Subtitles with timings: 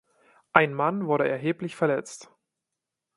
[0.51, 2.31] Ein Mann wurde erheblich verletzt.